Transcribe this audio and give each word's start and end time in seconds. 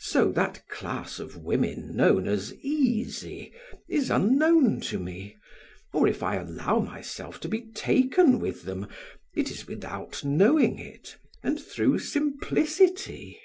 So 0.00 0.30
that 0.32 0.68
class 0.68 1.18
of 1.18 1.38
women 1.38 1.96
known 1.96 2.28
as 2.28 2.52
easy 2.56 3.50
is 3.88 4.10
unknown 4.10 4.82
to 4.82 4.98
me, 4.98 5.38
or 5.94 6.06
if 6.06 6.22
I 6.22 6.36
allow 6.36 6.80
myself 6.80 7.40
to 7.40 7.48
be 7.48 7.62
taken 7.72 8.40
with 8.40 8.64
them, 8.64 8.88
it 9.32 9.50
is 9.50 9.66
without 9.66 10.22
knowing 10.22 10.78
it, 10.78 11.16
and 11.42 11.58
through 11.58 12.00
simplicity. 12.00 13.40